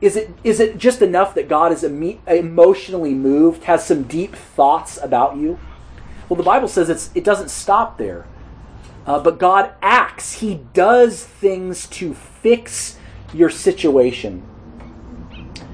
[0.00, 4.36] Is it is it just enough that God is emo- emotionally moved, has some deep
[4.36, 5.58] thoughts about you?
[6.28, 8.26] Well, the Bible says it's it doesn't stop there.
[9.06, 12.98] Uh, but God acts, He does things to fix
[13.32, 14.42] your situation.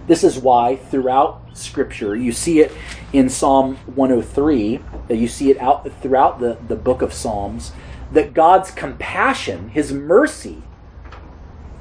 [0.06, 2.72] This is why throughout Scripture, you see it
[3.12, 7.72] in Psalm 103, you see it out throughout the, the book of Psalms,
[8.10, 10.62] that God's compassion, His mercy,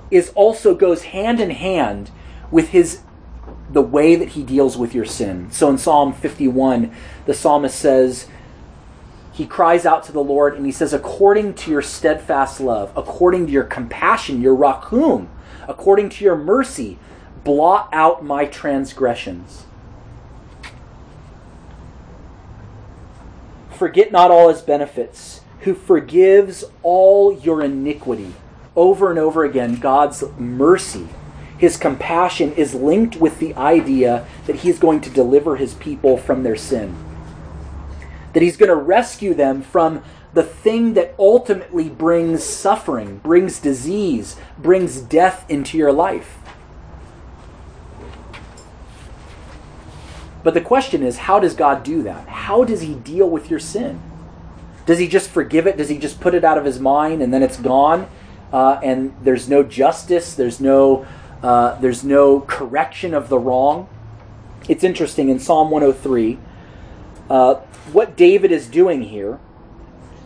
[0.09, 2.11] is also goes hand in hand
[2.49, 3.01] with His
[3.69, 5.49] the way that He deals with your sin.
[5.51, 6.93] So in Psalm 51,
[7.25, 8.27] the psalmist says,
[9.31, 13.47] he cries out to the Lord and he says, According to your steadfast love, according
[13.47, 15.27] to your compassion, your rakum,
[15.67, 16.99] according to your mercy,
[17.43, 19.65] blot out my transgressions.
[23.71, 28.33] Forget not all his benefits, who forgives all your iniquity.
[28.75, 31.07] Over and over again, God's mercy,
[31.57, 36.43] his compassion is linked with the idea that he's going to deliver his people from
[36.43, 36.95] their sin.
[38.33, 44.37] That he's going to rescue them from the thing that ultimately brings suffering, brings disease,
[44.57, 46.37] brings death into your life.
[50.43, 52.27] But the question is, how does God do that?
[52.27, 54.01] How does he deal with your sin?
[54.85, 55.77] Does he just forgive it?
[55.77, 58.09] Does he just put it out of his mind and then it's gone?
[58.51, 61.05] Uh, and there's no justice, there's no,
[61.41, 63.87] uh, there's no correction of the wrong.
[64.67, 66.37] It's interesting in Psalm 103,
[67.31, 67.55] uh,
[67.93, 69.39] what David is doing here,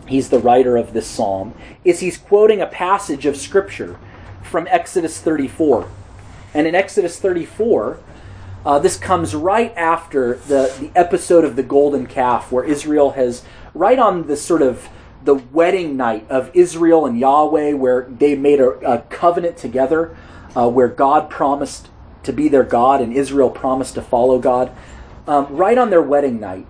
[0.08, 3.96] he's the writer of this psalm, is he's quoting a passage of Scripture
[4.42, 5.88] from Exodus 34.
[6.52, 8.00] And in Exodus 34,
[8.64, 13.44] uh, this comes right after the, the episode of the golden calf, where Israel has,
[13.72, 14.88] right on the sort of
[15.22, 20.16] the wedding night of Israel and Yahweh, where they made a, a covenant together,
[20.56, 21.88] uh, where God promised
[22.24, 24.72] to be their God and Israel promised to follow God.
[25.28, 26.66] Um, right on their wedding night,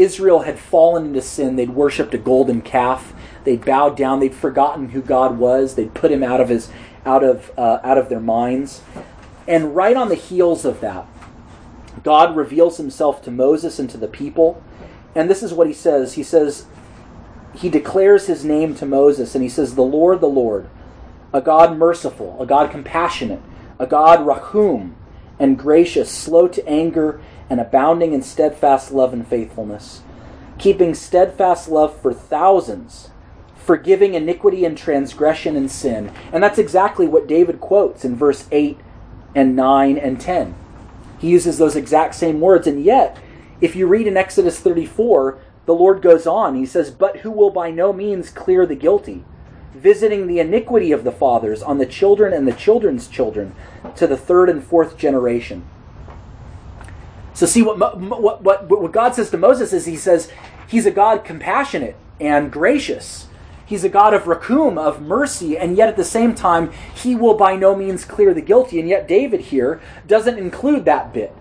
[0.00, 1.56] Israel had fallen into sin.
[1.56, 3.12] They'd worshipped a golden calf.
[3.44, 4.20] They'd bowed down.
[4.20, 5.74] They'd forgotten who God was.
[5.74, 6.70] They'd put him out of his
[7.04, 8.82] out of uh, out of their minds.
[9.46, 11.06] And right on the heels of that,
[12.02, 14.62] God reveals himself to Moses and to the people.
[15.14, 16.12] And this is what he says.
[16.12, 16.66] He says,
[17.54, 20.68] he declares his name to Moses, and he says, The Lord, the Lord,
[21.32, 23.42] a God merciful, a God compassionate,
[23.78, 24.96] a God rahum
[25.38, 30.02] and gracious, slow to anger, and abounding in steadfast love and faithfulness,
[30.58, 33.10] keeping steadfast love for thousands,
[33.56, 36.12] forgiving iniquity and transgression and sin.
[36.32, 38.78] And that's exactly what David quotes in verse 8
[39.34, 40.54] and 9 and 10.
[41.18, 42.66] He uses those exact same words.
[42.66, 43.18] And yet,
[43.60, 46.54] if you read in Exodus 34, the Lord goes on.
[46.54, 49.24] He says, But who will by no means clear the guilty,
[49.74, 53.54] visiting the iniquity of the fathers on the children and the children's children
[53.96, 55.64] to the third and fourth generation.
[57.34, 60.30] So, see what, what, what, what God says to Moses is He says,
[60.68, 63.28] He's a God compassionate and gracious
[63.70, 67.34] He's a God of rakum, of mercy, and yet at the same time, he will
[67.34, 68.80] by no means clear the guilty.
[68.80, 71.32] And yet, David here doesn't include that bit.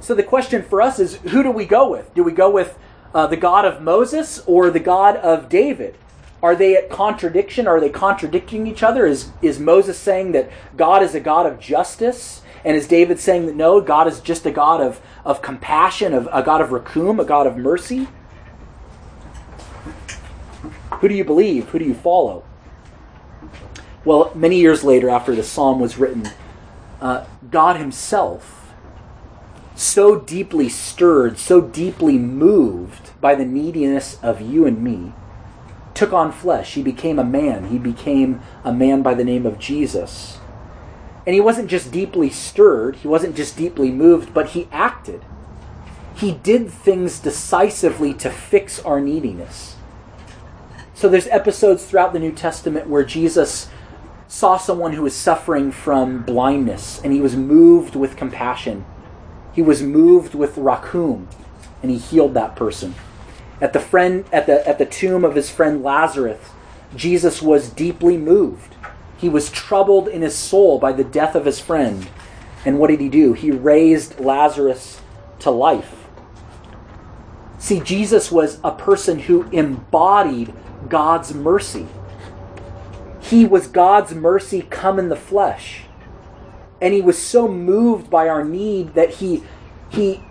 [0.00, 2.14] So the question for us is who do we go with?
[2.14, 2.78] Do we go with
[3.14, 5.96] uh, the God of Moses or the God of David?
[6.42, 7.66] Are they at contradiction?
[7.66, 9.04] Are they contradicting each other?
[9.04, 12.39] Is, is Moses saying that God is a God of justice?
[12.64, 16.28] And is David saying that no, God is just a God of, of compassion, of
[16.32, 18.08] a God of rakum, a God of mercy?
[21.00, 21.68] Who do you believe?
[21.70, 22.44] Who do you follow?
[24.04, 26.28] Well, many years later, after the psalm was written,
[27.00, 28.72] uh, God Himself,
[29.74, 35.12] so deeply stirred, so deeply moved by the neediness of you and me,
[35.94, 36.74] took on flesh.
[36.74, 37.68] He became a man.
[37.68, 40.39] He became a man by the name of Jesus.
[41.26, 45.24] And he wasn't just deeply stirred, he wasn't just deeply moved, but he acted.
[46.14, 49.76] He did things decisively to fix our neediness.
[50.94, 53.70] So there's episodes throughout the New Testament where Jesus
[54.28, 58.84] saw someone who was suffering from blindness and he was moved with compassion.
[59.52, 61.26] He was moved with rakum
[61.82, 62.94] and he healed that person.
[63.60, 66.50] At the friend at the at the tomb of his friend Lazarus,
[66.94, 68.69] Jesus was deeply moved.
[69.20, 72.08] He was troubled in his soul by the death of his friend.
[72.64, 73.34] And what did he do?
[73.34, 75.00] He raised Lazarus
[75.40, 76.06] to life.
[77.58, 80.54] See, Jesus was a person who embodied
[80.88, 81.86] God's mercy.
[83.20, 85.82] He was God's mercy come in the flesh.
[86.80, 89.42] And he was so moved by our need that he
[89.90, 90.22] he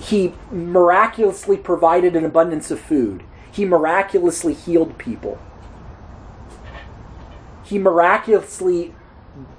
[0.00, 3.24] he miraculously provided an abundance of food.
[3.50, 5.38] He miraculously healed people.
[7.66, 8.94] He miraculously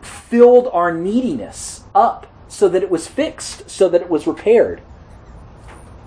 [0.02, 4.82] filled our neediness up so that it was fixed, so that it was repaired.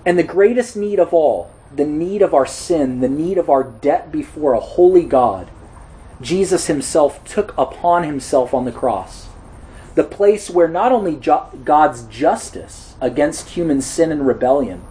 [0.05, 3.63] And the greatest need of all the need of our sin, the need of our
[3.63, 5.49] debt before a holy God,
[6.21, 9.27] Jesus himself took upon himself on the cross.
[9.95, 14.83] The place where not only God's justice against human sin and rebellion,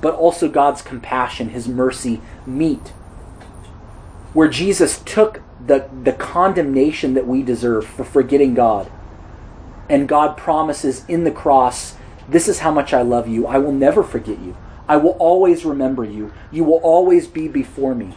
[0.00, 2.88] but also God's compassion, his mercy meet.
[4.32, 8.90] Where Jesus took the, the condemnation that we deserve for forgetting God.
[9.88, 11.96] And God promises in the cross,
[12.28, 13.46] This is how much I love you.
[13.46, 14.56] I will never forget you.
[14.88, 16.32] I will always remember you.
[16.50, 18.14] You will always be before me.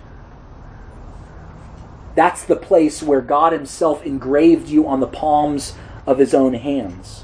[2.16, 5.76] That's the place where God Himself engraved you on the palms
[6.06, 7.22] of His own hands.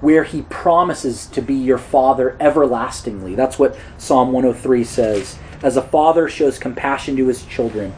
[0.00, 3.34] Where He promises to be your Father everlastingly.
[3.34, 5.38] That's what Psalm 103 says.
[5.62, 7.94] As a father shows compassion to his children,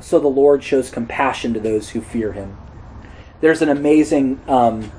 [0.00, 2.56] so the Lord shows compassion to those who fear him.
[3.40, 4.40] There's an amazing.
[4.48, 4.92] Um,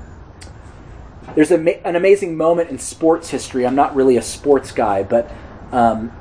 [1.34, 3.66] there's a, an amazing moment in sports history.
[3.66, 5.30] I'm not really a sports guy, but
[5.70, 6.12] um,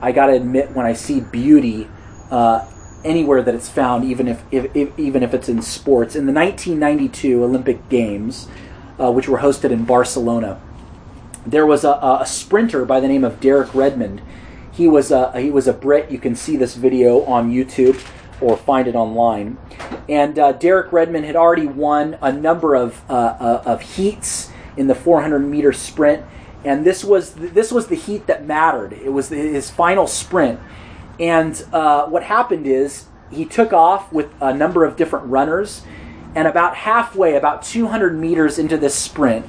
[0.00, 1.88] I got to admit, when I see beauty
[2.30, 2.68] uh,
[3.04, 6.32] anywhere that it's found, even if, if, if, even if it's in sports, in the
[6.32, 8.48] 1992 Olympic Games,
[9.00, 10.60] uh, which were hosted in Barcelona,
[11.46, 14.22] there was a, a, sprinter by the name of Derek Redmond.
[14.74, 16.10] He was a, he was a Brit.
[16.10, 18.04] You can see this video on YouTube
[18.40, 19.56] or find it online.
[20.08, 24.86] And uh, Derek Redmond had already won a number of uh, uh, of heats in
[24.86, 26.24] the 400 meter sprint,
[26.64, 28.92] and this was this was the heat that mattered.
[28.92, 30.60] It was his final sprint,
[31.18, 35.82] and uh, what happened is he took off with a number of different runners,
[36.34, 39.46] and about halfway, about 200 meters into this sprint,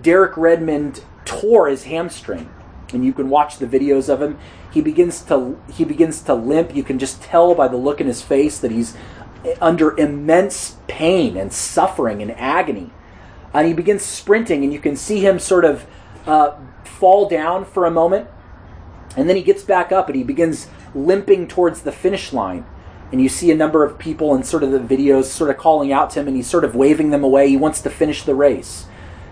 [0.00, 2.48] Derek Redmond tore his hamstring,
[2.92, 4.38] and you can watch the videos of him.
[4.70, 6.74] He begins to he begins to limp.
[6.74, 8.96] You can just tell by the look in his face that he's
[9.60, 12.90] under immense pain and suffering and agony.
[13.54, 15.86] And he begins sprinting, and you can see him sort of
[16.26, 18.28] uh, fall down for a moment,
[19.16, 22.66] and then he gets back up and he begins limping towards the finish line.
[23.10, 25.92] And you see a number of people in sort of the videos sort of calling
[25.92, 27.48] out to him, and he's sort of waving them away.
[27.48, 28.86] He wants to finish the race.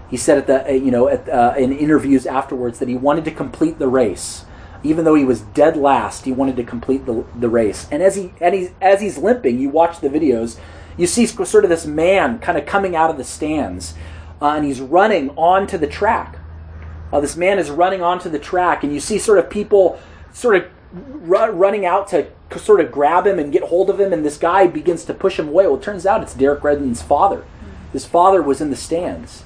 [0.09, 3.25] He said at the uh, you know at, uh, in interviews afterwards that he wanted
[3.25, 4.45] to complete the race,
[4.83, 6.25] even though he was dead last.
[6.25, 7.89] He wanted to complete the, the race.
[7.91, 10.59] And as he and he, as he's limping, you watch the videos.
[10.97, 13.95] You see sort of this man kind of coming out of the stands,
[14.41, 16.39] uh, and he's running onto the track.
[17.13, 19.99] Uh, this man is running onto the track, and you see sort of people
[20.33, 20.65] sort of
[21.29, 22.27] running out to
[22.57, 25.39] sort of grab him and get hold of him, and this guy begins to push
[25.39, 25.67] him away.
[25.67, 27.45] Well, it turns out it's Derek Redmond's father.
[27.93, 29.45] His father was in the stands.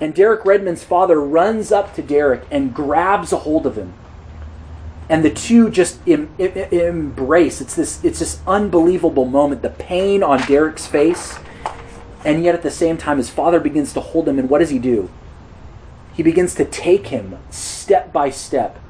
[0.00, 3.94] And Derek Redmond's father runs up to Derek and grabs a hold of him.
[5.08, 7.60] And the two just em- em- embrace.
[7.60, 9.62] It's this, it's this unbelievable moment.
[9.62, 11.38] The pain on Derek's face,
[12.24, 14.38] and yet at the same time, his father begins to hold him.
[14.38, 15.08] And what does he do?
[16.12, 18.80] He begins to take him step by step,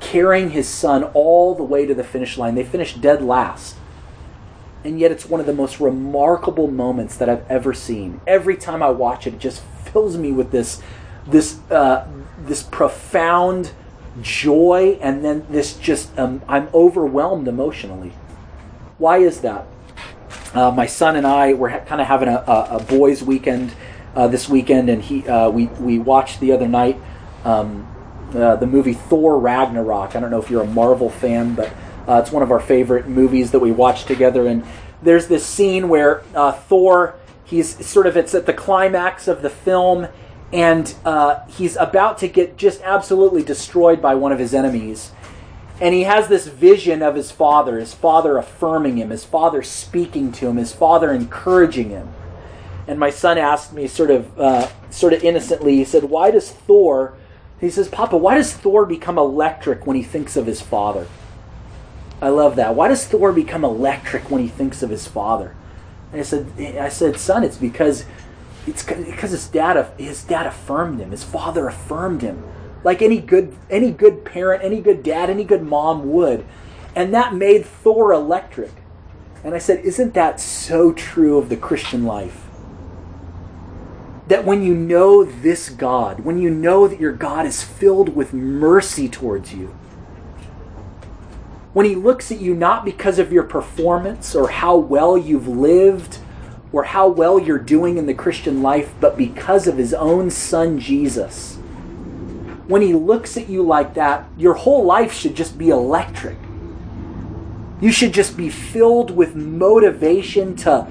[0.00, 2.54] carrying his son all the way to the finish line.
[2.54, 3.76] They finish dead last.
[4.82, 8.20] And yet, it's one of the most remarkable moments that I've ever seen.
[8.26, 9.62] Every time I watch it, it just
[9.96, 10.82] fills me with this
[11.26, 12.06] this uh,
[12.44, 13.72] this profound
[14.20, 18.12] joy and then this just um, I'm overwhelmed emotionally.
[18.98, 19.66] Why is that?
[20.52, 23.72] Uh, my son and I were ha- kind of having a, a, a boys' weekend
[24.14, 27.00] uh, this weekend, and he uh, we we watched the other night
[27.44, 27.88] um,
[28.34, 30.14] uh, the movie Thor Ragnarok.
[30.14, 31.72] I don't know if you're a Marvel fan, but
[32.06, 34.46] uh, it's one of our favorite movies that we watched together.
[34.46, 34.62] And
[35.02, 36.20] there's this scene where
[36.68, 37.14] Thor
[37.46, 40.08] He's sort of it's at the climax of the film,
[40.52, 45.12] and uh, he's about to get just absolutely destroyed by one of his enemies.
[45.80, 50.32] And he has this vision of his father, his father affirming him, his father speaking
[50.32, 52.08] to him, his father encouraging him.
[52.88, 56.50] And my son asked me, sort of, uh, sort of innocently, he said, "Why does
[56.50, 57.14] Thor?"
[57.60, 61.06] He says, "Papa, why does Thor become electric when he thinks of his father?"
[62.20, 62.74] I love that.
[62.74, 65.54] Why does Thor become electric when he thinks of his father?
[66.12, 68.04] I said, I said, son, it's because
[68.66, 71.10] it's because his dad his dad affirmed him.
[71.10, 72.42] His father affirmed him,
[72.84, 76.44] like any good any good parent, any good dad, any good mom would,
[76.94, 78.72] and that made Thor electric.
[79.44, 82.46] And I said, isn't that so true of the Christian life?
[84.26, 88.32] That when you know this God, when you know that your God is filled with
[88.32, 89.76] mercy towards you,
[91.76, 96.16] when he looks at you not because of your performance or how well you've lived
[96.72, 100.78] or how well you're doing in the Christian life, but because of his own son
[100.80, 101.56] Jesus.
[102.66, 106.38] When he looks at you like that, your whole life should just be electric.
[107.82, 110.86] You should just be filled with motivation to,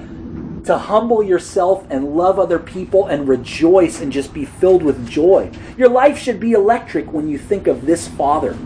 [0.66, 5.50] to humble yourself and love other people and rejoice and just be filled with joy.
[5.76, 8.56] Your life should be electric when you think of this Father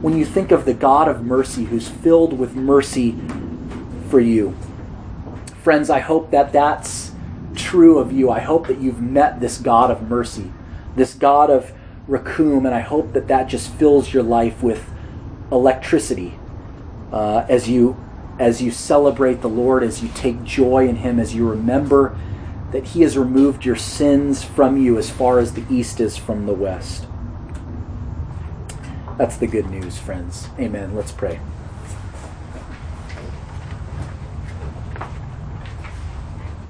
[0.00, 3.16] when you think of the God of mercy who's filled with mercy
[4.08, 4.56] for you.
[5.62, 7.12] Friends, I hope that that's
[7.54, 8.30] true of you.
[8.30, 10.52] I hope that you've met this God of mercy,
[10.94, 11.72] this God of
[12.08, 14.88] Rakum, and I hope that that just fills your life with
[15.50, 16.38] electricity
[17.12, 17.96] uh, as you
[18.38, 22.16] as you celebrate the Lord, as you take joy in Him, as you remember
[22.70, 26.46] that He has removed your sins from you as far as the east is from
[26.46, 27.07] the west.
[29.18, 30.46] That's the good news, friends.
[30.60, 30.94] Amen.
[30.94, 31.40] Let's pray.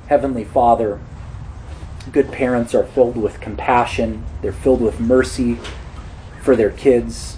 [0.06, 0.98] Heavenly Father,
[2.10, 5.58] good parents are filled with compassion, they're filled with mercy
[6.40, 7.36] for their kids.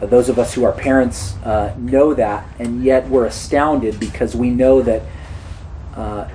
[0.00, 4.34] Uh, those of us who are parents uh, know that, and yet we're astounded because
[4.34, 5.02] we know that
[5.94, 6.28] uh,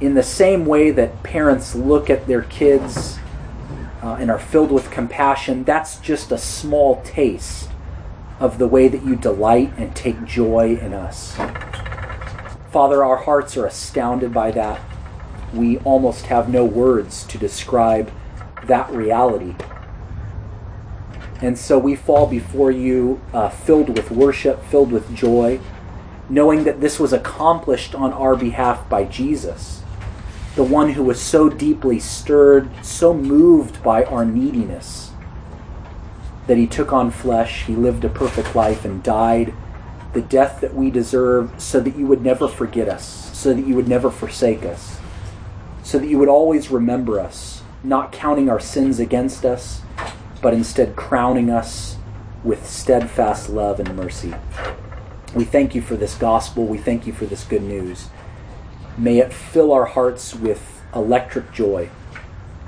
[0.00, 3.18] in the same way that parents look at their kids
[4.02, 7.68] uh, and are filled with compassion, that's just a small taste
[8.38, 11.36] of the way that you delight and take joy in us.
[12.70, 14.80] Father, our hearts are astounded by that.
[15.52, 18.10] We almost have no words to describe
[18.64, 19.54] that reality.
[21.42, 25.60] And so we fall before you uh, filled with worship, filled with joy,
[26.28, 29.79] knowing that this was accomplished on our behalf by Jesus,
[30.56, 35.12] the one who was so deeply stirred, so moved by our neediness,
[36.46, 39.54] that he took on flesh, he lived a perfect life, and died
[40.12, 43.74] the death that we deserve so that you would never forget us, so that you
[43.74, 44.98] would never forsake us,
[45.82, 49.82] so that you would always remember us, not counting our sins against us
[50.42, 51.96] but instead crowning us
[52.42, 54.34] with steadfast love and mercy.
[55.34, 56.64] We thank you for this gospel.
[56.64, 58.08] We thank you for this good news.
[59.00, 61.88] May it fill our hearts with electric joy,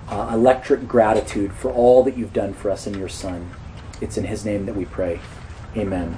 [0.08, 3.50] uh, electric gratitude for all that you've done for us in your Son.
[4.00, 5.20] It's in His name that we pray.
[5.76, 6.16] Amen.